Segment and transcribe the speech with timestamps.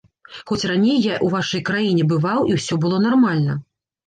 [0.51, 3.61] Хоць раней я ў вашай краіне бываў і ўсё было нармальна.